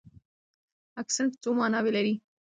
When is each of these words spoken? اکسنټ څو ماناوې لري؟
اکسنټ 1.01 1.31
څو 1.41 1.49
ماناوې 1.59 1.91
لري؟ 1.97 2.13